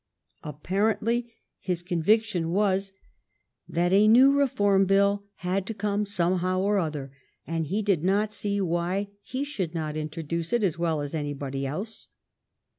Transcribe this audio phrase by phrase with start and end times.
[0.41, 2.91] Apparently his conviction was
[3.69, 7.11] that a new Reform Bill had to come somehow or other,
[7.45, 11.67] and he did not see why he should not introduce it as well as anybody
[11.67, 12.07] else.